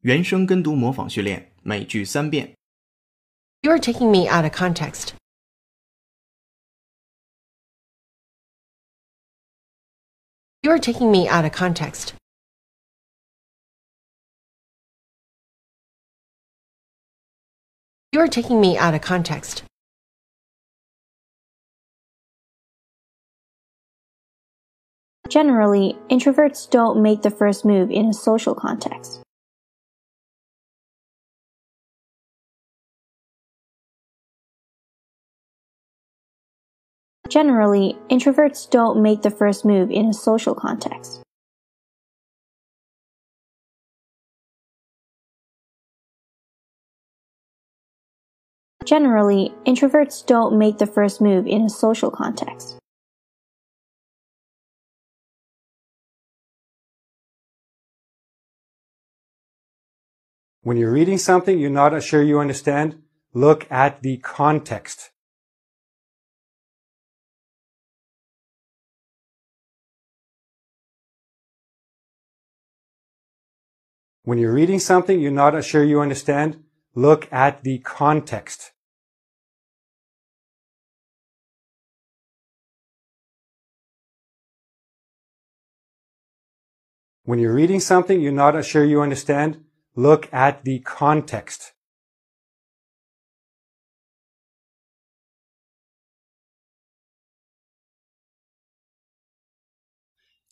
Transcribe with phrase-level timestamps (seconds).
[0.00, 2.54] 原声跟读模仿训练，每句三遍。
[3.62, 5.14] You're taking me out of context.
[10.60, 12.14] You're taking me out of context.
[18.12, 19.64] You're taking me out of context.
[25.28, 29.22] Generally, introverts don't make the first move in a social context.
[37.29, 41.21] Generally, introverts don't make the first move in a social context.
[48.83, 52.79] Generally, introverts don't make the first move in a social context.
[60.63, 65.11] When you're reading something you're not sure you understand, look at the context.
[74.28, 78.72] When you're reading something you're not sure you understand, look at the context.
[87.26, 91.72] 'When you're reading something you're not sure you understand, look at the context.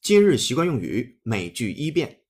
[0.00, 2.22] 今日习惯用语，每句一遍。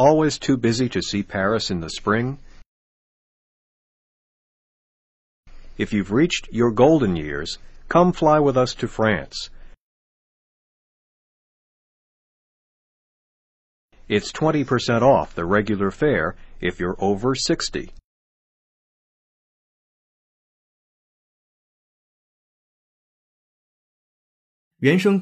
[0.00, 2.38] Always too busy to see Paris in the spring?
[5.76, 7.58] If you've reached your golden years,
[7.90, 9.50] come fly with us to France.
[14.08, 17.92] It's 20% off the regular fare if you're over 60.
[24.78, 25.20] 原声